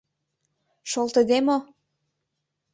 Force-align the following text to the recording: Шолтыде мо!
Шолтыде 0.91 1.37
мо! 1.47 1.57